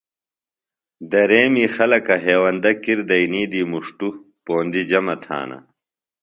[1.11, 5.57] دریمی خلکہ ہیوندہ کِر دئینی دی مُݜٹوۡ پوندیۡ جمع تھانہ۔